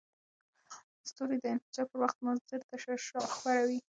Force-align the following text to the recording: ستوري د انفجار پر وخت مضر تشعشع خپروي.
ستوري 1.09 1.37
د 1.41 1.45
انفجار 1.53 1.85
پر 1.89 1.97
وخت 2.03 2.17
مضر 2.25 2.59
تشعشع 2.69 3.21
خپروي. 3.33 3.77